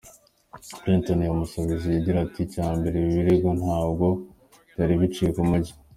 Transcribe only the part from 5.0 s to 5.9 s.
biciye mu mucyo.